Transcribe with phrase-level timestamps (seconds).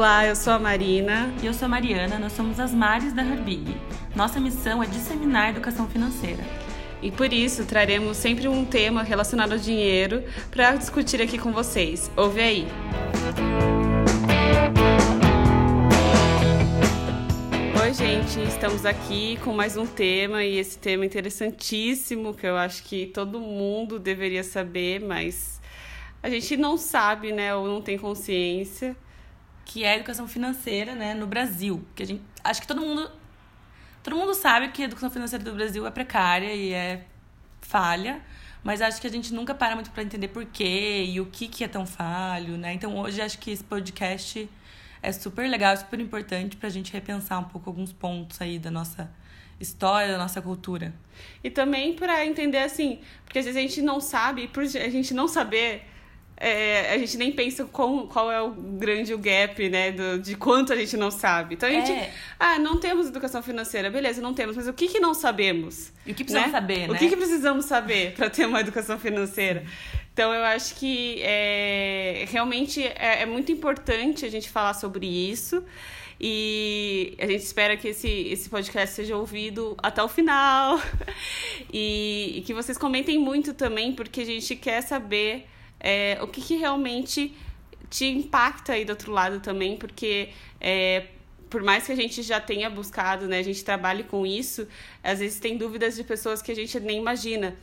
[0.00, 1.30] Olá, eu sou a Marina.
[1.42, 3.76] E eu sou a Mariana, nós somos as Mares da Herbig.
[4.16, 6.42] Nossa missão é disseminar educação financeira.
[7.02, 12.10] E por isso traremos sempre um tema relacionado ao dinheiro para discutir aqui com vocês.
[12.16, 12.66] Ouve aí!
[17.82, 22.84] Oi, gente, estamos aqui com mais um tema e esse tema interessantíssimo que eu acho
[22.84, 25.60] que todo mundo deveria saber, mas
[26.22, 28.96] a gente não sabe, né, ou não tem consciência.
[29.64, 31.84] Que é a educação financeira, né, no Brasil.
[31.94, 33.10] Que a gente, acho que todo mundo
[34.02, 37.04] todo mundo sabe que a educação financeira do Brasil é precária e é
[37.60, 38.22] falha,
[38.64, 41.48] mas acho que a gente nunca para muito para entender por quê e o que
[41.48, 42.72] que é tão falho, né?
[42.72, 44.48] Então hoje acho que esse podcast
[45.02, 48.70] é super legal, super importante para a gente repensar um pouco alguns pontos aí da
[48.70, 49.10] nossa
[49.58, 50.94] história, da nossa cultura.
[51.44, 55.14] E também para entender assim, porque às vezes a gente não sabe, por a gente
[55.14, 55.86] não saber,
[56.42, 60.34] é, a gente nem pensa qual, qual é o grande o gap, né, do, de
[60.34, 61.54] quanto a gente não sabe.
[61.54, 62.10] Então a gente, é.
[62.38, 65.92] ah, não temos educação financeira, beleza, não temos, mas o que que não sabemos?
[66.06, 66.58] E o que precisamos né?
[66.58, 66.94] saber, né?
[66.94, 69.64] O que, que precisamos saber para ter uma educação financeira?
[70.14, 75.62] Então eu acho que é, realmente é, é muito importante a gente falar sobre isso.
[76.22, 80.80] E a gente espera que esse, esse podcast seja ouvido até o final.
[81.72, 85.46] E, e que vocês comentem muito também, porque a gente quer saber
[85.80, 87.34] é, o que, que realmente
[87.88, 91.06] te impacta aí do outro lado também, porque é,
[91.50, 94.68] por mais que a gente já tenha buscado, né, a gente trabalhe com isso,
[95.02, 97.56] às vezes tem dúvidas de pessoas que a gente nem imagina.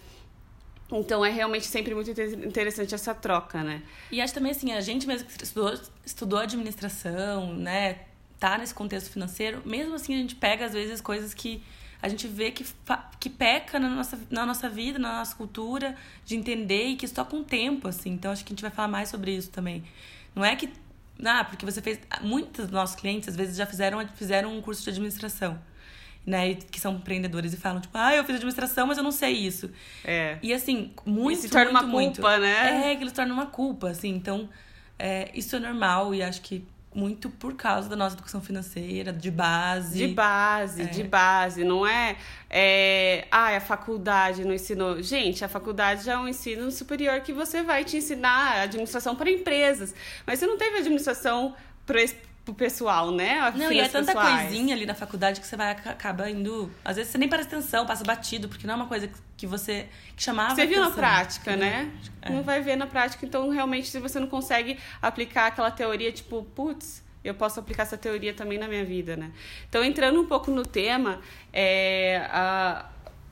[0.91, 3.83] Então é realmente sempre muito interessante essa troca, né?
[4.09, 7.99] E acho também assim, a gente mesmo que estudou, estudou administração, né?
[8.39, 11.61] Tá nesse contexto financeiro, mesmo assim a gente pega às vezes coisas que
[12.01, 12.65] a gente vê que,
[13.19, 15.95] que peca na nossa, na nossa vida, na nossa cultura,
[16.25, 18.11] de entender e que isso com o tempo, assim.
[18.11, 19.83] Então acho que a gente vai falar mais sobre isso também.
[20.35, 20.69] Não é que.
[21.25, 21.99] Ah, porque você fez.
[22.21, 25.59] Muitos dos nossos clientes às vezes já fizeram, fizeram um curso de administração
[26.27, 29.31] né, que são empreendedores e falam, tipo, ah, eu fiz administração, mas eu não sei
[29.31, 29.71] isso.
[30.03, 30.37] É.
[30.43, 32.15] E assim, muito, e se torna muito, uma muito.
[32.15, 32.91] culpa, né?
[32.91, 34.09] É, que eles tornam uma culpa, assim.
[34.09, 34.49] Então,
[34.99, 39.29] é, isso é normal e acho que muito por causa da nossa educação financeira, de
[39.29, 39.97] base.
[39.97, 40.85] De base, é.
[40.85, 41.63] de base.
[41.63, 42.17] Não é,
[42.49, 43.27] é.
[43.29, 45.01] Ah, a faculdade não ensinou.
[45.01, 49.29] Gente, a faculdade já é um ensino superior que você vai te ensinar administração para
[49.29, 49.93] empresas.
[50.25, 51.55] Mas você não teve administração
[51.85, 52.01] para
[52.47, 53.51] pro pessoal, né?
[53.55, 54.43] Não, e é tanta pessoais.
[54.43, 56.71] coisinha ali na faculdade que você vai acaba indo.
[56.83, 59.87] Às vezes você nem presta atenção, passa batido, porque não é uma coisa que você
[60.15, 60.55] que chamava.
[60.55, 61.91] Você viu na prática, né?
[62.21, 62.29] É.
[62.29, 66.43] Não vai ver na prática, então realmente se você não consegue aplicar aquela teoria, tipo,
[66.55, 69.31] putz, eu posso aplicar essa teoria também na minha vida, né?
[69.67, 71.19] Então, entrando um pouco no tema,
[71.51, 72.85] é, a,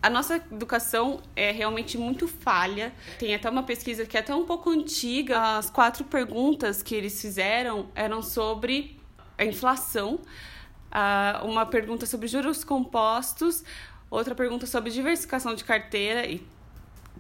[0.04, 2.92] a nossa educação é realmente muito falha.
[3.18, 5.58] Tem até uma pesquisa que é até um pouco antiga.
[5.58, 8.95] As quatro perguntas que eles fizeram eram sobre
[9.38, 10.20] a inflação,
[10.92, 13.64] uh, uma pergunta sobre juros compostos,
[14.10, 16.46] outra pergunta sobre diversificação de carteira e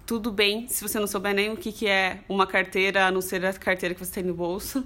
[0.05, 3.21] tudo bem se você não souber nem o que, que é uma carteira, a não
[3.21, 4.85] ser a carteira que você tem no bolso,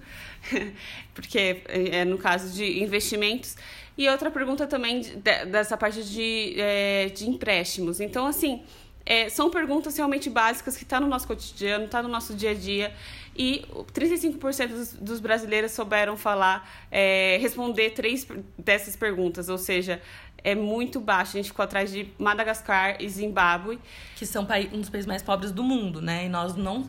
[1.14, 3.58] porque é no caso de investimentos.
[3.98, 8.00] E outra pergunta também de, dessa parte de, é, de empréstimos.
[8.00, 8.64] Então, assim,
[9.10, 12.52] é, são perguntas realmente básicas que estão tá no nosso cotidiano, está no nosso dia
[12.52, 12.94] a dia.
[13.36, 20.00] E 35% dos, dos brasileiros souberam falar, é, responder três dessas perguntas, ou seja,
[20.44, 21.32] é muito baixo.
[21.32, 23.80] A gente ficou atrás de Madagascar e Zimbábue.
[24.16, 26.28] Que são um dos países mais pobres do mundo, né?
[26.28, 26.88] E nós não,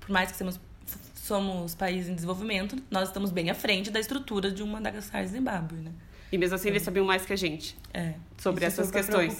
[0.00, 0.58] por mais que somos,
[1.14, 5.26] somos países em desenvolvimento, nós estamos bem à frente da estrutura de um Madagascar e
[5.26, 5.92] Zimbábue, né?
[6.32, 9.38] E mesmo assim, eles sabiam mais que a gente é, sobre é essas questões.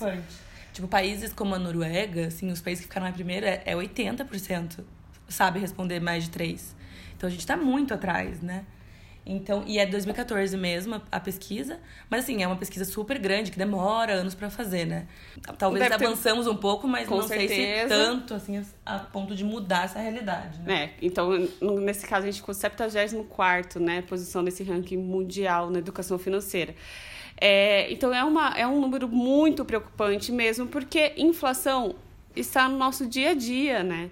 [0.73, 4.84] Tipo, países como a Noruega, assim, os países que ficaram na primeira, é 80%
[5.29, 6.75] sabe responder mais de três.
[7.17, 8.65] Então a gente tá muito atrás, né?
[9.31, 11.78] Então, e é 2014 mesmo a, pesquisa,
[12.09, 15.07] mas assim, é uma pesquisa super grande que demora anos para fazer, né?
[15.59, 16.51] Talvez Deve avançamos ter...
[16.51, 17.55] um pouco, mas não certeza.
[17.55, 20.84] sei se tanto assim a ponto de mudar essa realidade, né?
[20.84, 26.19] É, então nesse caso a gente ficou 74 né, posição nesse ranking mundial na educação
[26.19, 26.75] financeira.
[27.41, 31.95] É, então é, uma, é um número muito preocupante mesmo, porque inflação
[32.35, 34.11] está no nosso dia a dia, né?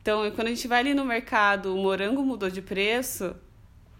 [0.00, 3.36] Então, quando a gente vai ali no mercado, o morango mudou de preço,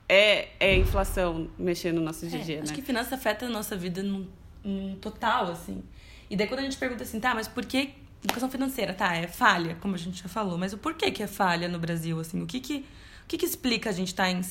[0.09, 2.63] é, é inflação mexendo no nosso dia a dia, é, né?
[2.65, 4.27] Acho que finanças afeta a nossa vida no,
[4.65, 5.83] no total, assim.
[6.29, 9.27] E daí quando a gente pergunta assim, tá, mas por que educação financeira, tá, é
[9.27, 12.43] falha, como a gente já falou, mas o porquê que é falha no Brasil, assim?
[12.43, 12.87] O que que,
[13.25, 14.43] o que, que explica a gente estar tá em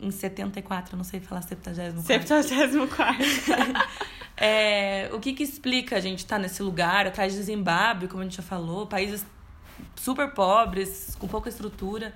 [0.00, 2.02] em 74, não sei falar 74.
[2.02, 3.24] 74.
[4.36, 8.20] é, o que que explica a gente estar tá nesse lugar, atrás de Zimbábue, como
[8.20, 9.24] a gente já falou, países
[9.96, 12.14] super pobres, com pouca estrutura.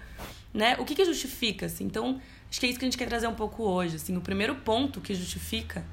[0.52, 0.76] né?
[0.78, 1.84] O que, que justifica, assim?
[1.84, 2.20] Então,
[2.50, 4.16] acho que é isso que a gente quer trazer um pouco hoje, assim.
[4.16, 5.84] O primeiro ponto que justifica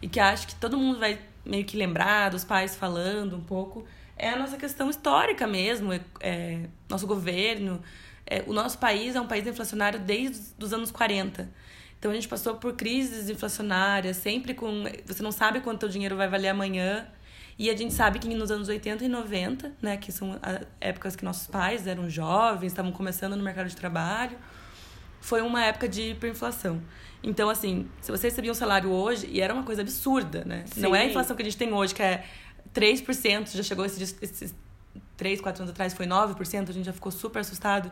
[0.00, 3.84] e que acho que todo mundo vai meio que lembrar dos pais falando um pouco
[4.16, 7.82] é a nossa questão histórica mesmo, é, é nosso governo.
[8.26, 11.48] É, o nosso país é um país inflacionário desde os anos 40.
[11.98, 14.84] Então a gente passou por crises inflacionárias, sempre com.
[15.06, 17.06] Você não sabe quanto o dinheiro vai valer amanhã.
[17.58, 20.38] E a gente sabe que nos anos 80 e 90, né, que são
[20.80, 24.36] épocas que nossos pais eram jovens, estavam começando no mercado de trabalho,
[25.20, 26.82] foi uma época de hiperinflação.
[27.22, 30.64] Então, assim, se você recebia um salário hoje, e era uma coisa absurda, né?
[30.66, 30.80] Sim.
[30.80, 32.24] Não é a inflação que a gente tem hoje, que é
[32.74, 34.54] 3%, já chegou esses, esses
[35.16, 37.90] 3, 4 anos atrás, foi 9%, a gente já ficou super assustado.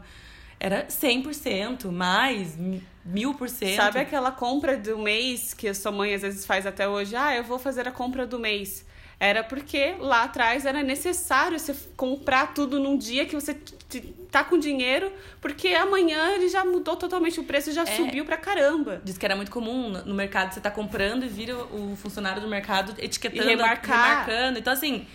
[0.58, 2.56] Era 100%, mais,
[3.04, 3.76] mil por cento.
[3.76, 7.16] Sabe aquela compra do mês que a sua mãe às vezes faz até hoje?
[7.16, 8.86] Ah, eu vou fazer a compra do mês.
[9.18, 13.54] Era porque lá atrás era necessário você comprar tudo num dia que você
[14.32, 18.36] tá com dinheiro, porque amanhã ele já mudou totalmente o preço, já é, subiu pra
[18.36, 19.00] caramba.
[19.04, 22.48] Diz que era muito comum no mercado você tá comprando e vira o funcionário do
[22.48, 24.26] mercado etiquetando, e remarcar.
[24.26, 24.58] remarcando.
[24.58, 25.06] Então, assim,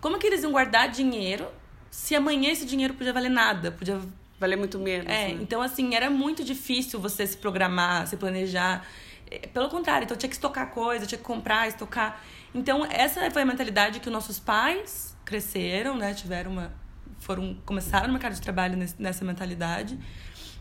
[0.00, 1.46] como que eles iam guardar dinheiro
[1.90, 3.72] se amanhã esse dinheiro podia valer nada?
[3.72, 4.00] Podia
[4.38, 5.06] valer muito menos.
[5.06, 5.38] É, né?
[5.40, 8.86] então, assim, era muito difícil você se programar, se planejar.
[9.30, 12.22] É, pelo contrário, então tinha que estocar coisa, tinha que comprar, estocar.
[12.54, 16.14] Então, essa foi a mentalidade que os nossos pais cresceram, né?
[16.14, 16.72] Tiveram uma.
[17.18, 19.98] Foram, começaram no mercado de trabalho nessa mentalidade.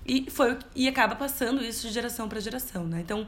[0.05, 3.01] E, foi, e acaba passando isso de geração para geração, né?
[3.01, 3.27] Então,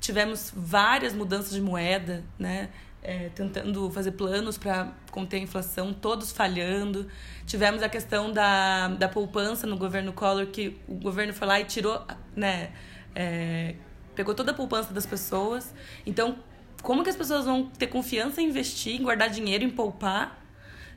[0.00, 2.70] tivemos várias mudanças de moeda, né?
[3.00, 7.06] É, tentando fazer planos para conter a inflação, todos falhando.
[7.46, 11.64] Tivemos a questão da, da poupança no governo Collor, que o governo foi lá e
[11.64, 12.04] tirou,
[12.34, 12.70] né?
[13.14, 13.76] É,
[14.14, 15.72] pegou toda a poupança das pessoas.
[16.04, 16.38] Então,
[16.82, 20.44] como que as pessoas vão ter confiança em investir, em guardar dinheiro, em poupar,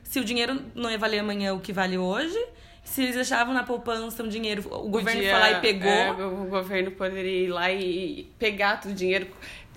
[0.02, 2.38] se o dinheiro não ia valer amanhã o que vale hoje?
[2.84, 5.88] Se eles deixavam na poupança um dinheiro, o governo Podia, foi lá e pegou.
[5.88, 9.28] É, o governo poderia ir lá e pegar todo o dinheiro.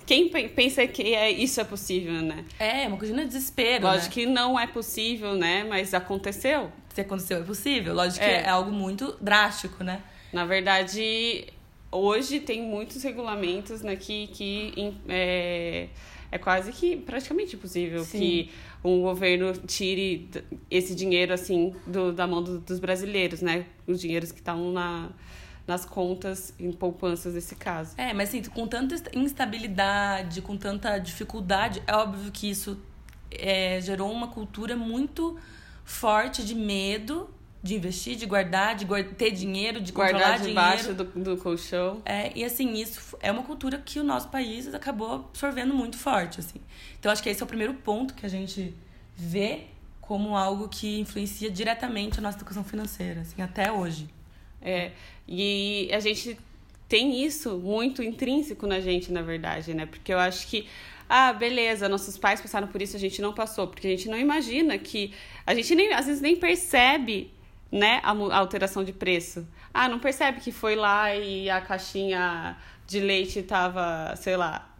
[0.06, 2.44] Quem pensa que é, isso é possível, né?
[2.60, 3.84] É, uma coisa de desespero.
[3.84, 4.12] Lógico né?
[4.12, 5.64] que não é possível, né?
[5.64, 6.70] Mas aconteceu.
[6.94, 7.92] Se aconteceu, é possível.
[7.92, 8.28] Lógico é.
[8.28, 10.00] que é algo muito drástico, né?
[10.32, 11.46] Na verdade,
[11.90, 15.88] hoje tem muitos regulamentos né, que, que é,
[16.30, 18.18] é quase que praticamente impossível Sim.
[18.18, 18.50] que
[18.84, 20.28] um governo tire
[20.70, 23.66] esse dinheiro assim do, da mão do, dos brasileiros, né?
[23.86, 25.10] Os dinheiros que estão na,
[25.66, 27.94] nas contas em poupanças nesse caso.
[27.98, 32.78] É, mas assim, com tanta instabilidade, com tanta dificuldade, é óbvio que isso
[33.30, 35.38] é, gerou uma cultura muito
[35.84, 37.28] forte de medo
[37.66, 42.00] de investir, de guardar, de ter dinheiro, de guardar debaixo do, do colchão.
[42.04, 46.38] É, e assim, isso é uma cultura que o nosso país acabou absorvendo muito forte,
[46.38, 46.60] assim.
[46.98, 48.72] Então acho que esse é o primeiro ponto que a gente
[49.16, 49.64] vê
[50.00, 54.08] como algo que influencia diretamente a nossa educação financeira, assim, até hoje.
[54.60, 54.92] É,
[55.28, 56.38] e a gente
[56.88, 59.86] tem isso muito intrínseco na gente, na verdade, né?
[59.86, 60.66] Porque eu acho que
[61.08, 64.18] ah, beleza, nossos pais passaram por isso, a gente não passou, porque a gente não
[64.18, 65.12] imagina que
[65.46, 67.30] a gente nem às vezes nem percebe
[67.70, 69.46] né, a, a alteração de preço.
[69.72, 72.56] Ah, não percebe que foi lá e a caixinha
[72.86, 74.72] de leite tava, sei lá,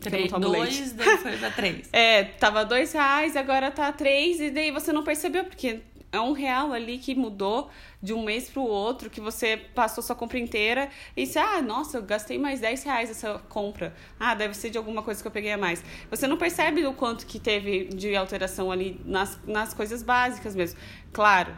[0.00, 1.88] Três, dois, daí foi pra três.
[1.92, 6.32] é, tava dois reais, agora tá três, e daí você não percebeu, porque é um
[6.32, 7.70] real ali que mudou
[8.02, 11.60] de um mês para o outro, que você passou sua compra inteira e disse, ah,
[11.60, 13.94] nossa, eu gastei mais 10 reais essa compra.
[14.18, 15.84] Ah, deve ser de alguma coisa que eu peguei a mais.
[16.10, 20.78] Você não percebe o quanto que teve de alteração ali nas, nas coisas básicas mesmo.
[21.12, 21.54] Claro,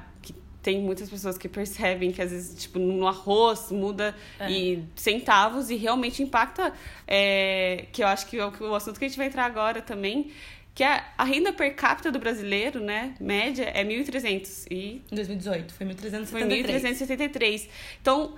[0.63, 4.51] tem muitas pessoas que percebem que às vezes, tipo, no arroz muda é.
[4.51, 6.73] e centavos e realmente impacta,
[7.07, 10.31] é, que eu acho que é o assunto que a gente vai entrar agora também,
[10.75, 15.03] que a, a renda per capita do brasileiro, né, média, é 1.300 e...
[15.11, 16.27] Em 2018, foi 1.373.
[16.27, 17.69] Foi 1.373.
[18.01, 18.35] Então,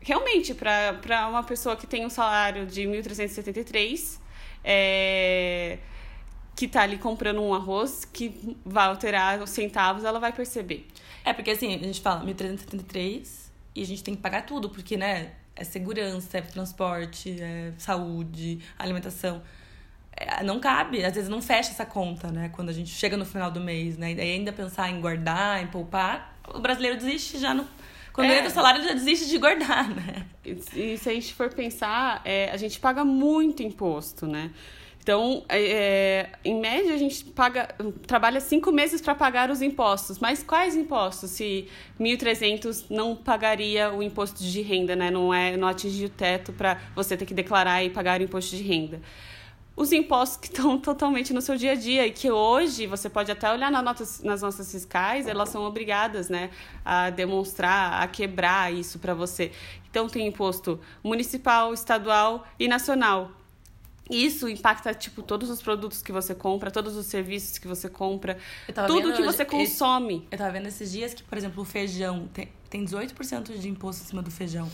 [0.00, 4.18] realmente, para uma pessoa que tem um salário de 1.373,
[4.64, 5.78] é
[6.54, 10.86] que tá ali comprando um arroz que vai alterar os centavos, ela vai perceber.
[11.24, 14.96] É, porque assim, a gente fala 1.373 e a gente tem que pagar tudo, porque,
[14.96, 19.42] né, é segurança, é transporte, é saúde, alimentação.
[20.16, 23.24] É, não cabe, às vezes não fecha essa conta, né, quando a gente chega no
[23.24, 27.54] final do mês, né, e ainda pensar em guardar, em poupar, o brasileiro desiste já
[27.54, 27.66] no.
[28.12, 28.36] Quando é.
[28.36, 30.26] entra o salário, já desiste de guardar, né?
[30.44, 34.50] E, se a gente for pensar, é, a gente paga muito imposto, né?
[35.02, 37.74] Então, é, é, em média, a gente paga,
[38.06, 40.20] trabalha cinco meses para pagar os impostos.
[40.20, 41.32] Mas quais impostos?
[41.32, 41.66] Se
[41.98, 45.10] 1.300 não pagaria o imposto de renda, né?
[45.10, 48.54] não, é, não atingir o teto para você ter que declarar e pagar o imposto
[48.54, 49.00] de renda.
[49.74, 53.30] Os impostos que estão totalmente no seu dia a dia e que hoje você pode
[53.30, 56.50] até olhar nas notas, nas nossas fiscais, elas são obrigadas, né,
[56.84, 59.52] a demonstrar, a quebrar isso para você.
[59.90, 63.30] Então tem imposto municipal, estadual e nacional.
[64.10, 68.36] Isso impacta, tipo, todos os produtos que você compra, todos os serviços que você compra,
[68.86, 70.26] tudo que você consome.
[70.30, 74.02] Eu tava vendo esses dias que, por exemplo, o feijão tem, tem 18% de imposto
[74.02, 74.68] em cima do feijão.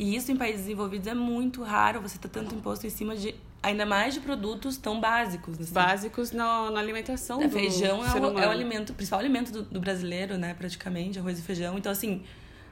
[0.00, 3.34] E isso em países desenvolvidos é muito raro você ter tanto imposto em cima de
[3.60, 5.60] ainda mais de produtos tão básicos.
[5.60, 5.72] Assim.
[5.72, 9.62] Básicos na, na alimentação é, do Feijão é o, é o, alimento, principal alimento do,
[9.64, 10.54] do, brasileiro, né?
[10.54, 11.76] Praticamente, arroz e feijão.
[11.76, 12.22] Então, assim,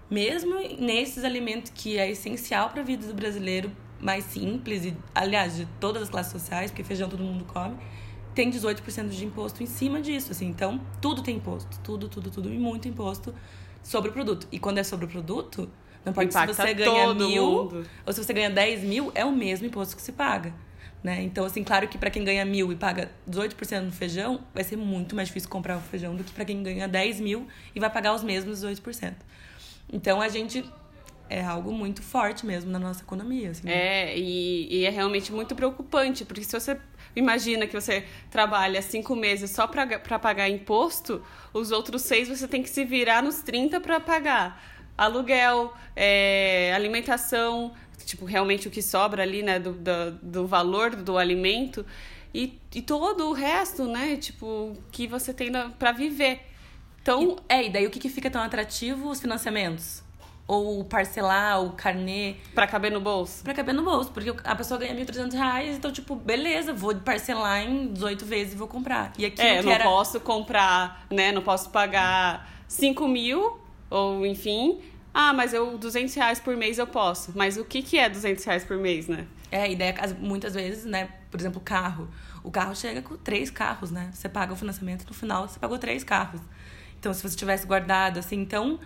[0.08, 5.56] mesmo nesses alimentos que é essencial para a vida do brasileiro, mais simples, e aliás,
[5.56, 7.76] de todas as classes sociais, porque feijão todo mundo come,
[8.36, 10.30] tem 18% de imposto em cima disso.
[10.30, 10.46] Assim.
[10.46, 11.76] Então, tudo tem imposto.
[11.82, 12.54] Tudo, tudo, tudo.
[12.54, 13.34] E muito imposto
[13.82, 14.46] sobre o produto.
[14.52, 15.68] E quando é sobre o produto,
[16.14, 17.86] não importa se você ganha mil mundo.
[18.06, 20.54] ou se você ganha 10 mil, é o mesmo imposto que se paga.
[21.02, 21.22] Né?
[21.22, 24.76] Então, assim, claro que para quem ganha mil e paga 18% no feijão, vai ser
[24.76, 27.90] muito mais difícil comprar o feijão do que para quem ganha 10 mil e vai
[27.90, 29.14] pagar os mesmos 18%.
[29.92, 30.64] Então, a gente
[31.28, 33.50] é algo muito forte mesmo na nossa economia.
[33.50, 36.78] Assim, É, e, e, é realmente muito preocupante, porque se você
[37.14, 41.22] imagina que você trabalha cinco meses só para pagar imposto,
[41.52, 47.72] os outros seis você tem que se virar nos 30 para pagar aluguel, é, alimentação,
[48.04, 51.84] tipo, realmente o que sobra ali, né, do, do, do valor do alimento,
[52.34, 56.40] e, e todo o resto, né, tipo, que você tem para viver.
[57.00, 59.08] Então, e, é, e daí o que, que fica tão atrativo?
[59.08, 60.02] Os financiamentos.
[60.46, 62.36] Ou parcelar, o carnê.
[62.54, 63.42] Pra caber no bolso?
[63.42, 67.62] Pra caber no bolso, porque a pessoa ganha 1.300 reais, então, tipo, beleza, vou parcelar
[67.62, 69.12] em 18 vezes e vou comprar.
[69.18, 69.84] E aqui é, não era...
[69.84, 71.32] posso comprar, né?
[71.32, 73.58] Não posso pagar 5 mil,
[73.90, 74.80] ou enfim,
[75.18, 77.32] ah, mas eu 200 reais por mês eu posso.
[77.34, 79.26] Mas o que, que é 200 reais por mês, né?
[79.50, 81.08] É, ideia, muitas vezes, né?
[81.30, 82.06] Por exemplo, carro.
[82.44, 84.10] O carro chega com três carros, né?
[84.12, 86.42] Você paga o financiamento, no final você pagou três carros.
[86.98, 88.78] Então, se você tivesse guardado, assim, então...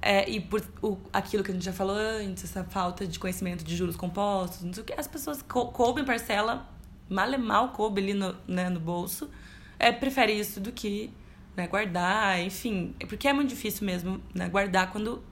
[0.00, 3.64] É, e por o, aquilo que a gente já falou antes, essa falta de conhecimento
[3.64, 6.68] de juros compostos, não sei o que, as pessoas co coubem parcela,
[7.08, 9.28] mal e mal coube ali no, né, no bolso,
[9.78, 11.10] é, prefere isso do que
[11.56, 12.94] né, guardar, enfim.
[13.08, 15.22] Porque é muito difícil mesmo né, guardar quando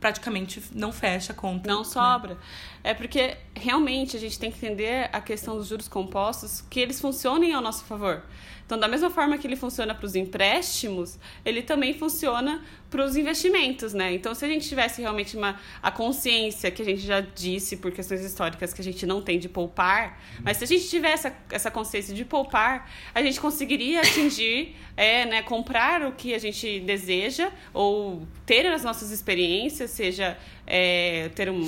[0.00, 1.68] praticamente não fecha a conta.
[1.68, 1.84] Não né?
[1.84, 2.34] sobra.
[2.34, 2.40] Né?
[2.84, 7.00] É porque realmente a gente tem que entender a questão dos juros compostos, que eles
[7.00, 8.22] funcionem ao nosso favor.
[8.68, 13.16] Então, da mesma forma que ele funciona para os empréstimos, ele também funciona para os
[13.16, 14.12] investimentos, né?
[14.12, 17.90] Então, se a gente tivesse realmente uma, a consciência, que a gente já disse por
[17.90, 21.36] questões históricas que a gente não tem de poupar, mas se a gente tivesse essa,
[21.50, 26.78] essa consciência de poupar, a gente conseguiria atingir, é, né, comprar o que a gente
[26.80, 31.66] deseja ou ter as nossas experiências, seja é, ter um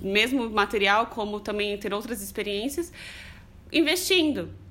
[0.00, 2.90] mesmo material, como também ter outras experiências,
[3.70, 4.64] investindo.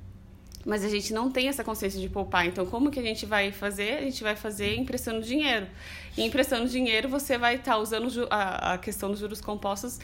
[0.66, 2.48] Mas a gente não tem essa consciência de poupar.
[2.48, 4.00] Então, como que a gente vai fazer?
[4.00, 5.68] A gente vai fazer emprestando dinheiro.
[6.18, 10.00] E emprestando dinheiro, você vai estar tá usando a, a questão dos juros compostos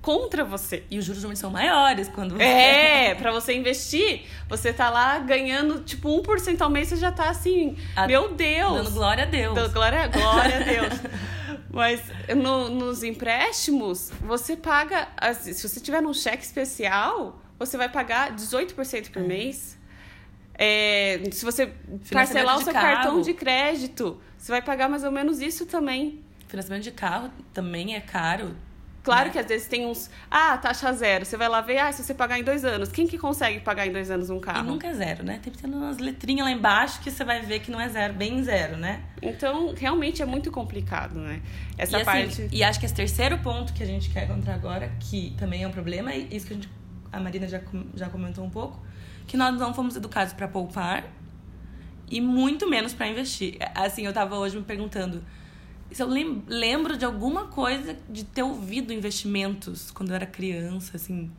[0.00, 0.84] contra você.
[0.90, 2.42] E os juros normalmente são maiores quando você...
[2.42, 7.28] É, para você investir, você tá lá ganhando tipo 1% ao mês, você já tá
[7.28, 8.06] assim, a...
[8.06, 8.72] meu Deus.
[8.72, 9.54] Dando glória a Deus.
[9.54, 11.00] Dando glória, glória a Deus.
[11.70, 12.00] Mas
[12.34, 19.10] no, nos empréstimos, você paga, se você tiver num cheque especial, você vai pagar 18%
[19.10, 19.26] por é.
[19.26, 19.78] mês.
[20.58, 21.72] É, se você
[22.10, 22.86] parcelar o seu carro.
[22.86, 26.20] cartão de crédito, você vai pagar mais ou menos isso também.
[26.48, 28.56] Financiamento de carro também é caro.
[29.08, 29.32] Claro né?
[29.32, 30.10] que às vezes tem uns.
[30.30, 31.24] Ah, taxa zero.
[31.24, 32.90] Você vai lá ver, ah, se você pagar em dois anos.
[32.90, 34.66] Quem que consegue pagar em dois anos um carro?
[34.66, 35.40] E nunca é zero, né?
[35.42, 38.12] Tem que ter umas letrinhas lá embaixo que você vai ver que não é zero,
[38.14, 39.02] bem zero, né?
[39.22, 41.40] Então, realmente é muito complicado, né?
[41.78, 42.42] Essa e, assim, parte.
[42.42, 45.62] Assim, e acho que esse terceiro ponto que a gente quer encontrar agora, que também
[45.62, 46.68] é um problema, e isso que a, gente,
[47.12, 47.60] a Marina já,
[47.94, 48.78] já comentou um pouco,
[49.28, 51.04] que nós não fomos educados para poupar
[52.10, 53.58] e muito menos para investir.
[53.74, 55.22] Assim, eu tava hoje me perguntando
[55.92, 61.30] se eu lembro de alguma coisa de ter ouvido investimentos quando eu era criança, assim.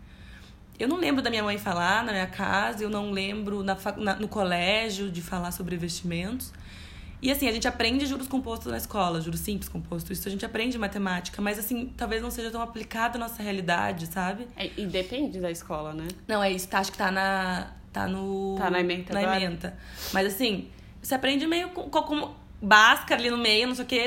[0.80, 4.16] Eu não lembro da minha mãe falar na minha casa, eu não lembro na, na,
[4.16, 6.54] no colégio de falar sobre investimentos.
[7.22, 10.46] E assim, a gente aprende juros compostos na escola, juros simples compostos, isso a gente
[10.46, 14.48] aprende matemática, mas assim, talvez não seja tão aplicado à nossa realidade, sabe?
[14.56, 16.08] É, e depende da escola, né?
[16.26, 17.74] Não, é isso, tá, acho que tá na.
[17.92, 18.56] Tá no.
[18.58, 19.14] Tá na ementa.
[19.70, 19.76] Na.
[20.14, 20.70] Mas assim,
[21.02, 24.02] você aprende meio com, com, básica ali no meio, não sei o que,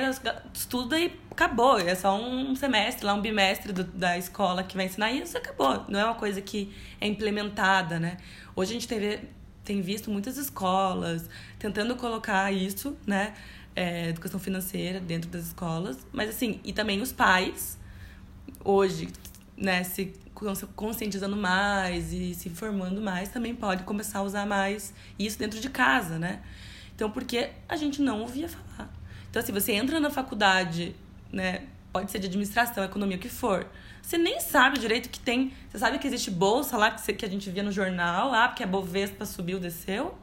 [0.55, 1.79] estuda e acabou.
[1.79, 5.85] É só um semestre, lá um bimestre do, da escola que vai ensinar isso, acabou.
[5.89, 8.19] Não é uma coisa que é implementada, né?
[8.55, 9.21] Hoje a gente teve,
[9.65, 13.35] tem visto muitas escolas tentando colocar isso, né?
[13.75, 17.79] É, educação financeira dentro das escolas, mas assim, e também os pais
[18.63, 19.09] hoje,
[19.57, 20.13] né, se
[20.75, 25.71] conscientizando mais e se informando mais, também pode começar a usar mais isso dentro de
[25.71, 26.41] casa, né?
[26.95, 28.91] Então, porque a gente não ouvia falar.
[29.31, 30.95] Então, assim, você entra na faculdade,
[31.33, 31.65] né?
[31.93, 33.67] Pode ser de administração, economia, o que for.
[34.03, 35.53] Você nem sabe direito que tem.
[35.71, 38.67] Você sabe que existe bolsa lá que a gente via no jornal, lá, porque a
[38.67, 40.17] Bovespa subiu, desceu.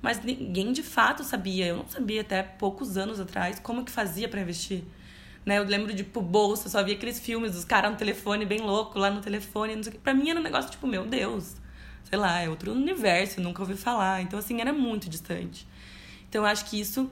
[0.00, 1.66] Mas ninguém de fato sabia.
[1.66, 4.84] Eu não sabia até poucos anos atrás como que fazia para investir.
[5.48, 5.56] Né?
[5.56, 8.98] Eu lembro de, tipo, bolsa, só via aqueles filmes dos caras no telefone, bem louco,
[8.98, 9.74] lá no telefone.
[9.74, 9.98] Não sei o que.
[9.98, 11.56] Pra mim era um negócio, tipo, meu Deus.
[12.04, 14.20] Sei lá, é outro universo, nunca ouvi falar.
[14.20, 15.66] Então, assim, era muito distante.
[16.28, 17.10] Então, eu acho que isso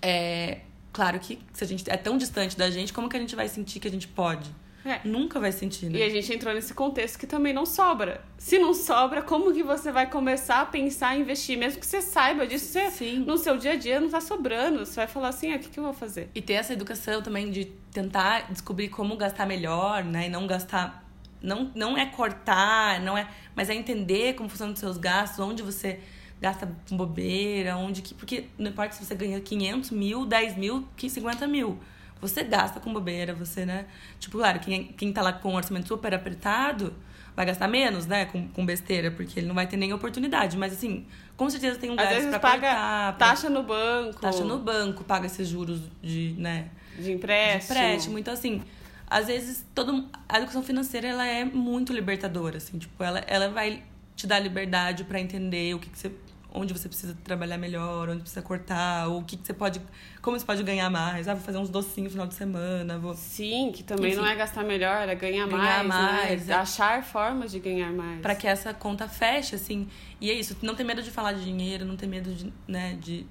[0.00, 0.60] é.
[0.94, 3.48] Claro que se a gente é tão distante da gente, como que a gente vai
[3.48, 4.50] sentir que a gente pode?
[4.84, 5.00] É.
[5.04, 5.98] Nunca vai sentir, né?
[5.98, 8.20] E a gente entrou nesse contexto que também não sobra.
[8.36, 11.56] Se não sobra, como que você vai começar a pensar em investir?
[11.56, 13.18] Mesmo que você saiba disso, você, Sim.
[13.20, 14.84] no seu dia a dia não tá sobrando.
[14.84, 16.30] Você vai falar assim, ah, o que, que eu vou fazer?
[16.34, 20.26] E ter essa educação também de tentar descobrir como gastar melhor, né?
[20.26, 21.02] E não gastar...
[21.40, 23.28] Não, não é cortar, não é...
[23.54, 26.00] Mas é entender como funcionam os seus gastos, onde você
[26.40, 28.14] gasta com bobeira, onde que...
[28.14, 31.78] Porque não importa se você ganha 500 mil, 10 mil, 50 mil
[32.22, 33.86] você gasta com bobeira, você, né?
[34.20, 36.94] Tipo, claro, quem, quem tá lá com um orçamento super apertado
[37.34, 38.26] vai gastar menos, né?
[38.26, 40.56] Com, com besteira, porque ele não vai ter nem oportunidade.
[40.56, 41.04] Mas, assim,
[41.36, 44.20] com certeza tem um Às vezes pra paga cortar, taxa no banco.
[44.20, 46.68] Taxa no banco, paga esses juros de, né?
[46.96, 47.74] De empréstimo.
[47.74, 48.18] De empréstimo.
[48.20, 48.62] Então, assim,
[49.10, 52.78] às vezes, todo, a educação financeira, ela é muito libertadora, assim.
[52.78, 53.82] Tipo, ela, ela vai
[54.14, 56.12] te dar liberdade para entender o que, que você
[56.54, 59.80] onde você precisa trabalhar melhor, onde precisa cortar, ou o que, que você pode.
[60.20, 61.26] Como você pode ganhar mais.
[61.26, 62.98] Ah, vou fazer uns docinhos no final de semana.
[62.98, 63.14] Vou...
[63.14, 65.88] Sim, que também Enfim, não é gastar melhor, é ganhar, ganhar mais.
[65.88, 66.22] Né?
[66.22, 66.54] mais né?
[66.54, 66.56] é.
[66.56, 68.20] Achar formas de ganhar mais.
[68.20, 69.88] para que essa conta feche, assim.
[70.20, 72.96] E é isso, não ter medo de falar de dinheiro, não ter medo de, né,
[73.00, 73.26] de,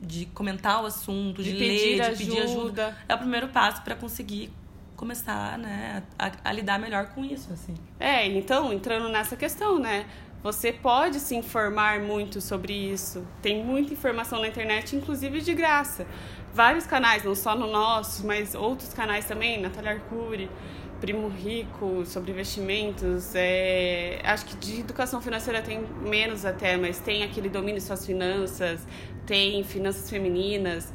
[0.00, 2.16] de comentar o assunto, de, de ler, de ajuda.
[2.16, 2.98] pedir ajuda.
[3.08, 4.52] É o primeiro passo para conseguir
[5.00, 7.74] começar, né, a, a, lidar melhor com isso, assim.
[7.98, 10.04] É, então, entrando nessa questão, né?
[10.42, 13.26] Você pode se informar muito sobre isso.
[13.42, 16.06] Tem muita informação na internet, inclusive de graça.
[16.54, 20.50] Vários canais, não só no nosso, mas outros canais também, Natália Arcuri,
[20.98, 23.34] Primo Rico, sobre investimentos.
[23.34, 24.18] É...
[24.24, 28.86] Acho que de educação financeira tem menos até, mas tem aquele domínio suas finanças,
[29.26, 30.90] tem finanças femininas.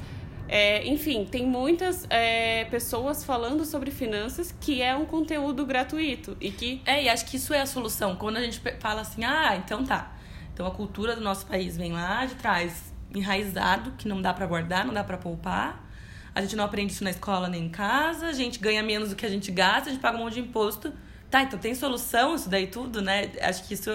[0.48, 6.52] É, enfim, tem muitas é, pessoas falando sobre finanças que é um conteúdo gratuito e
[6.52, 6.82] que.
[6.86, 8.16] É, e acho que isso é a solução.
[8.16, 10.16] Quando a gente fala assim, ah, então tá.
[10.54, 14.46] Então a cultura do nosso país vem lá de trás, enraizado, que não dá para
[14.46, 15.84] guardar, não dá para poupar.
[16.34, 19.16] A gente não aprende isso na escola nem em casa, a gente ganha menos do
[19.16, 20.94] que a gente gasta, a gente paga um monte de imposto.
[21.32, 23.32] Tá, então tem solução isso daí tudo, né?
[23.42, 23.90] Acho que isso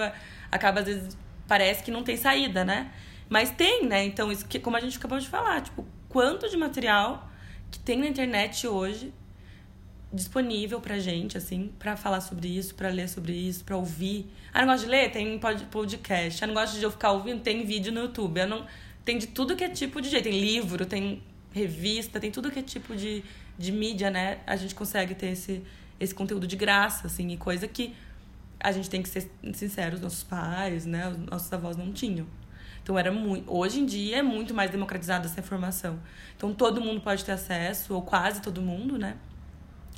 [0.50, 2.90] acaba, às vezes, parece que não tem saída, né?
[3.28, 4.04] Mas tem, né?
[4.04, 7.30] Então, isso que, como a gente acabou de falar, tipo, quanto de material
[7.70, 9.14] que tem na internet hoje
[10.12, 14.28] disponível pra gente, assim, pra falar sobre isso, pra ler sobre isso, pra ouvir.
[14.52, 15.10] Ah, não gosto de ler?
[15.12, 15.38] Tem
[15.70, 16.42] podcast.
[16.42, 17.40] Ah, não gosto de eu ficar ouvindo?
[17.40, 18.40] Tem vídeo no YouTube.
[18.40, 18.66] Eu não...
[19.04, 20.24] Tem de tudo que é tipo de jeito.
[20.24, 23.22] Tem livro, tem revista, tem tudo que é tipo de,
[23.56, 24.38] de mídia, né?
[24.46, 25.62] A gente consegue ter esse,
[26.00, 27.94] esse conteúdo de graça, assim, e coisa que
[28.58, 31.08] a gente tem que ser sinceros, nossos pais, né?
[31.08, 32.26] Os nossos avós não tinham.
[32.82, 33.52] Então era muito.
[33.52, 36.00] Hoje em dia é muito mais democratizada essa informação.
[36.36, 39.16] Então todo mundo pode ter acesso, ou quase todo mundo, né?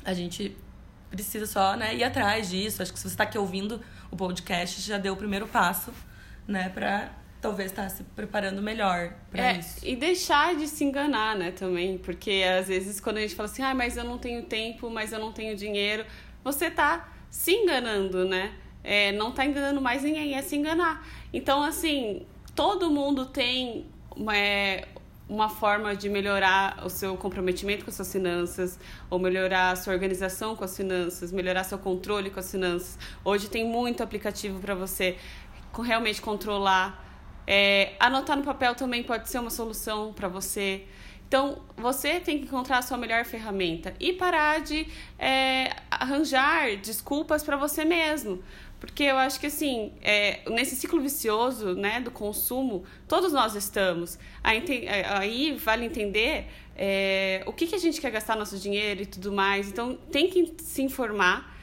[0.03, 0.55] A gente
[1.09, 2.81] precisa só né, ir atrás disso.
[2.81, 5.93] Acho que se você está aqui ouvindo o podcast, já deu o primeiro passo,
[6.47, 9.85] né, para talvez estar tá se preparando melhor para é, isso.
[9.85, 11.97] E deixar de se enganar, né, também.
[11.97, 15.13] Porque às vezes quando a gente fala assim, ah, mas eu não tenho tempo, mas
[15.13, 16.05] eu não tenho dinheiro,
[16.43, 18.53] você tá se enganando, né?
[18.83, 21.07] É, não tá enganando mais ninguém, é se enganar.
[21.31, 23.85] Então, assim, todo mundo tem
[24.15, 24.87] uma, é,
[25.27, 29.93] uma forma de melhorar o seu comprometimento com as suas finanças, ou melhorar a sua
[29.93, 32.97] organização com as finanças, melhorar seu controle com as finanças.
[33.23, 35.17] Hoje tem muito aplicativo para você
[35.73, 37.01] realmente controlar.
[37.45, 40.85] É, anotar no papel também pode ser uma solução para você.
[41.27, 44.85] Então, você tem que encontrar a sua melhor ferramenta e parar de
[45.17, 48.43] é, arranjar desculpas para você mesmo.
[48.83, 54.19] Porque eu acho que, assim, é, nesse ciclo vicioso né, do consumo, todos nós estamos.
[54.43, 59.05] É, aí vale entender é, o que, que a gente quer gastar nosso dinheiro e
[59.05, 59.69] tudo mais.
[59.69, 61.57] Então, tem que se informar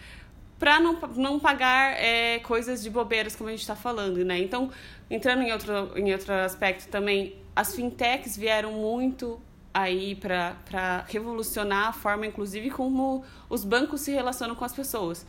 [0.58, 4.38] para não, não pagar é, coisas de bobeiras, como a gente está falando, né?
[4.38, 4.70] Então,
[5.10, 9.38] entrando em outro, em outro aspecto também, as fintechs vieram muito
[9.74, 15.26] aí para revolucionar a forma, inclusive, como os bancos se relacionam com as pessoas.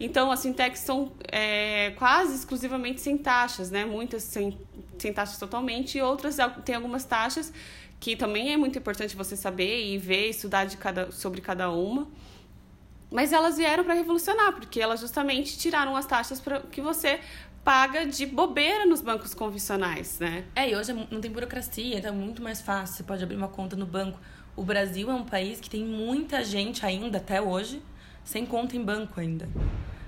[0.00, 3.84] Então, as fintechs são é, quase exclusivamente sem taxas, né?
[3.84, 4.56] Muitas sem,
[4.98, 7.52] sem taxas totalmente, e outras têm algumas taxas
[8.00, 12.06] que também é muito importante você saber e ver, estudar de cada, sobre cada uma.
[13.10, 17.18] Mas elas vieram para revolucionar, porque elas justamente tiraram as taxas para que você
[17.64, 20.44] paga de bobeira nos bancos convencionais, né?
[20.54, 22.96] É, e hoje não tem burocracia, então é muito mais fácil.
[22.96, 24.18] Você pode abrir uma conta no banco.
[24.54, 27.82] O Brasil é um país que tem muita gente ainda, até hoje,
[28.28, 29.48] sem conta em banco ainda.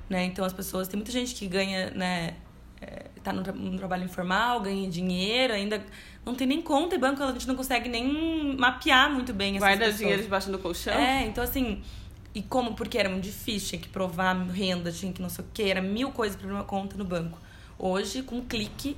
[0.09, 0.25] Né?
[0.25, 2.35] Então as pessoas, tem muita gente que ganha, né?
[2.79, 5.83] É, tá no, no trabalho informal, ganha dinheiro, ainda
[6.25, 9.61] não tem nem conta em banco, a gente não consegue nem mapear muito bem essas
[9.61, 9.99] Guarda pessoas.
[9.99, 10.95] dinheiro debaixo do colchão?
[10.95, 11.83] É, então assim,
[12.35, 12.75] e como?
[12.75, 15.81] Porque era muito difícil, tinha que provar renda, tinha que não sei o que, era
[15.81, 17.39] mil coisas para abrir uma conta no banco.
[17.79, 18.97] Hoje, com um clique,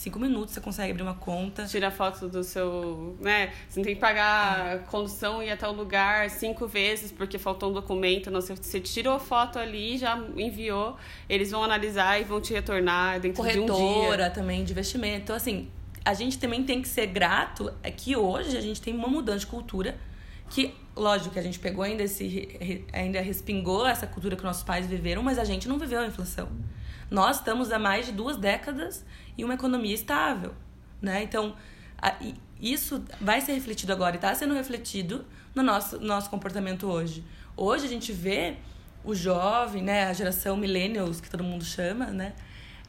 [0.00, 1.66] cinco minutos você consegue abrir uma conta.
[1.66, 3.16] Tira foto do seu.
[3.20, 3.52] né?
[3.68, 7.70] Você não tem que pagar condução e ir até o lugar cinco vezes porque faltou
[7.70, 8.30] um documento.
[8.30, 10.96] Não, você tirou a foto ali, já enviou,
[11.28, 14.30] eles vão analisar e vão te retornar dentro Corretora de um dia.
[14.30, 15.24] também de investimento.
[15.24, 15.68] Então, assim,
[16.02, 19.40] a gente também tem que ser grato é que hoje a gente tem uma mudança
[19.40, 19.98] de cultura
[20.48, 24.86] que lógico que a gente pegou ainda esse ainda respingou essa cultura que nossos pais
[24.86, 26.48] viveram, mas a gente não viveu a inflação.
[27.10, 29.04] Nós estamos há mais de duas décadas
[29.40, 30.54] em uma economia estável,
[31.00, 31.22] né?
[31.22, 31.54] Então,
[32.00, 32.14] a,
[32.60, 35.24] isso vai ser refletido agora e está sendo refletido
[35.54, 37.24] no nosso, nosso comportamento hoje.
[37.56, 38.56] Hoje a gente vê
[39.02, 42.34] o jovem, né, a geração millennials, que todo mundo chama, né,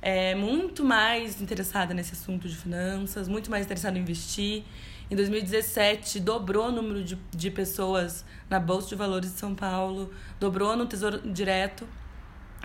[0.01, 4.63] é muito mais interessada nesse assunto de finanças, muito mais interessada em investir.
[5.09, 10.11] Em 2017, dobrou o número de, de pessoas na Bolsa de Valores de São Paulo,
[10.39, 11.87] dobrou no Tesouro Direto.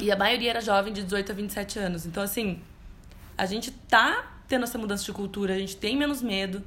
[0.00, 2.06] E a maioria era jovem de 18 a 27 anos.
[2.06, 2.60] Então, assim,
[3.36, 6.62] a gente tá tendo essa mudança de cultura, a gente tem menos medo.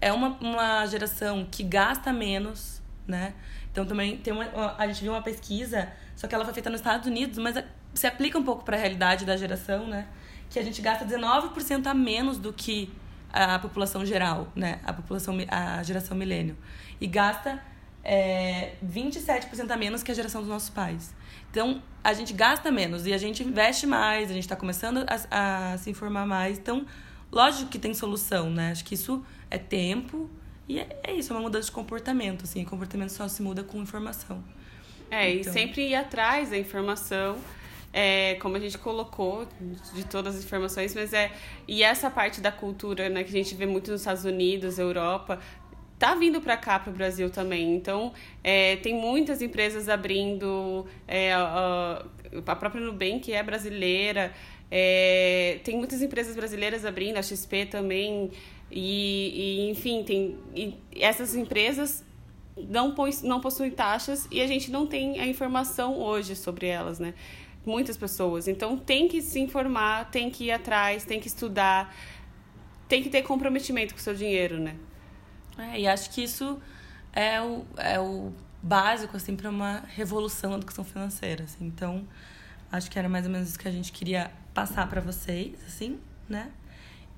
[0.00, 3.34] É uma, uma geração que gasta menos, né?
[3.70, 6.80] Então, também tem uma, a gente viu uma pesquisa, só que ela foi feita nos
[6.80, 7.56] Estados Unidos, mas
[7.94, 10.06] se aplica um pouco para a realidade da geração, né?
[10.50, 12.92] Que a gente gasta 19% a menos do que
[13.32, 14.80] a população geral, né?
[14.84, 16.56] A população, a geração milênio.
[17.00, 17.62] E gasta
[18.04, 21.14] é, 27% a menos que a geração dos nossos pais.
[21.52, 25.74] Então, a gente gasta menos e a gente investe mais, a gente está começando a,
[25.74, 26.58] a, se informar mais.
[26.58, 26.86] Então,
[27.30, 28.72] lógico que tem solução, né?
[28.72, 30.30] Acho que isso é tempo
[30.66, 32.62] e é, é isso, é uma mudança de comportamento, assim.
[32.62, 34.42] O comportamento só se muda com informação.
[35.10, 35.52] É, então...
[35.52, 37.36] e sempre ir atrás da informação
[37.92, 39.46] é, como a gente colocou,
[39.94, 41.30] de todas as informações, mas é.
[41.68, 45.38] E essa parte da cultura, né, que a gente vê muito nos Estados Unidos, Europa,
[46.02, 47.76] tá vindo para cá, para o Brasil também.
[47.76, 48.12] Então,
[48.42, 52.04] é, tem muitas empresas abrindo, é, a,
[52.44, 54.32] a própria Nubank é brasileira,
[54.68, 58.32] é, tem muitas empresas brasileiras abrindo, a XP também,
[58.68, 62.04] e, e enfim, tem e essas empresas
[62.56, 67.14] não, não possuem taxas e a gente não tem a informação hoje sobre elas, né?
[67.64, 68.48] muitas pessoas.
[68.48, 71.94] Então tem que se informar, tem que ir atrás, tem que estudar,
[72.88, 74.74] tem que ter comprometimento com o seu dinheiro, né?
[75.58, 76.60] É, e acho que isso
[77.12, 81.44] é o, é o básico, assim, para uma revolução na educação financeira.
[81.44, 81.66] Assim.
[81.66, 82.06] Então,
[82.70, 85.98] acho que era mais ou menos isso que a gente queria passar para vocês, assim,
[86.28, 86.50] né?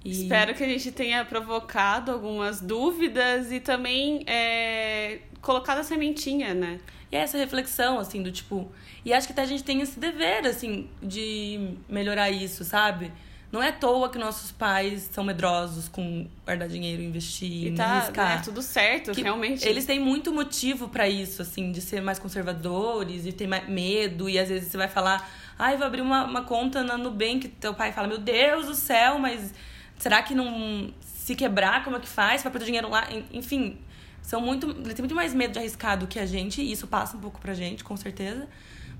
[0.04, 0.10] E...
[0.10, 6.80] Espero que a gente tenha provocado algumas dúvidas e também é, colocado a sementinha, né?
[7.10, 8.70] E é essa reflexão, assim, do tipo.
[9.04, 13.12] E acho que até a gente tem esse dever, assim, de melhorar isso, sabe?
[13.52, 17.84] Não é à toa que nossos pais são medrosos com guardar dinheiro, investir, e tá,
[17.84, 18.38] arriscar.
[18.40, 19.66] É tudo certo, que realmente.
[19.66, 24.28] Eles têm muito motivo para isso, assim, de ser mais conservadores e ter mais medo.
[24.28, 27.46] E às vezes você vai falar, ai, ah, vou abrir uma, uma conta na Nubank.
[27.48, 29.54] Teu pai fala, meu Deus do céu, mas
[29.98, 30.92] será que não.
[31.00, 32.42] Se quebrar, como é que faz?
[32.42, 33.08] Vai perder dinheiro lá?
[33.32, 33.78] Enfim,
[34.20, 34.68] são muito.
[34.70, 37.20] Eles têm muito mais medo de arriscar do que a gente, e isso passa um
[37.20, 38.48] pouco pra gente, com certeza.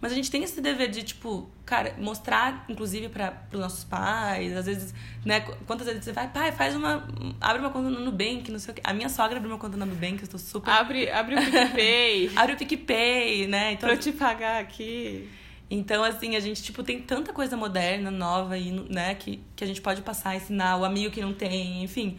[0.04, 4.54] Mas a gente tem esse dever de, tipo, cara, mostrar, inclusive, para os nossos pais,
[4.54, 5.40] às vezes, né?
[5.66, 7.08] Quantas vezes você vai, pai, faz uma.
[7.40, 8.82] abre uma conta no Nubank, não sei o quê.
[8.84, 10.70] A minha sogra abriu uma conta no Nubank, eu estou super.
[10.70, 12.32] Abre, abre o PicPay.
[12.36, 13.72] abre o PicPay, né?
[13.72, 15.26] Então, pra eu te pagar aqui.
[15.70, 19.66] Então, assim, a gente, tipo, tem tanta coisa moderna, nova, e, né, que, que a
[19.66, 22.18] gente pode passar, ensinar o amigo que não tem, enfim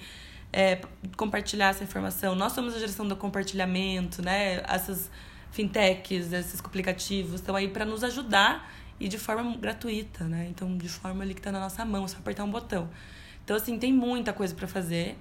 [0.55, 0.79] é,
[1.17, 2.33] compartilhar essa informação.
[2.33, 4.63] Nós somos a geração do compartilhamento, né?
[4.69, 5.11] Essas
[5.55, 10.47] fintechs, esses aplicativos estão aí para nos ajudar e de forma gratuita, né?
[10.49, 12.89] Então, de forma ali que está na nossa mão, só apertar um botão.
[13.43, 15.17] Então, assim, tem muita coisa para fazer.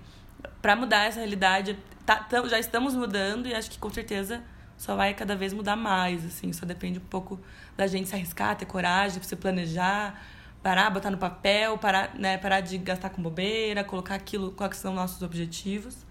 [0.60, 4.42] Para mudar essa realidade, tá, já estamos mudando e acho que com certeza
[4.76, 6.52] só vai cada vez mudar mais, assim.
[6.52, 7.40] Só depende um pouco
[7.76, 10.20] da gente se arriscar, ter coragem, se planejar,
[10.64, 14.92] parar, botar no papel, parar, né, parar de gastar com bobeira, colocar aquilo, quais são
[14.92, 16.04] nossos objetivos.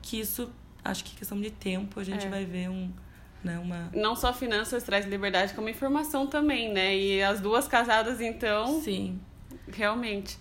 [0.00, 0.52] Que isso,
[0.84, 2.30] acho que questão de tempo, a gente é.
[2.30, 2.92] vai ver um,
[3.46, 3.58] né?
[3.58, 3.88] Uma...
[3.94, 6.94] Não só finanças traz liberdade, como informação também, né?
[6.94, 8.80] E as duas casadas, então.
[8.82, 9.18] Sim.
[9.72, 10.36] Realmente.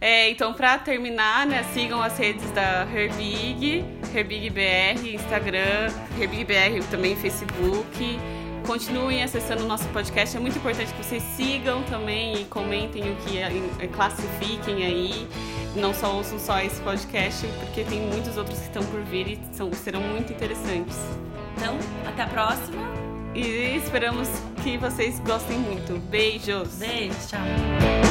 [0.00, 8.18] É, então, para terminar, né, sigam as redes da Herbig, HerbigBR, Instagram, HerbigBR também Facebook.
[8.66, 10.36] Continuem acessando o nosso podcast.
[10.36, 15.28] É muito importante que vocês sigam também e comentem o que é, classifiquem aí.
[15.76, 19.40] Não só ouçam só esse podcast, porque tem muitos outros que estão por vir e
[19.52, 20.96] são, serão muito interessantes.
[21.60, 22.88] Então, até a próxima.
[23.34, 24.26] E esperamos
[24.62, 25.98] que vocês gostem muito.
[26.08, 26.76] Beijos.
[26.76, 28.09] Beijo, tchau.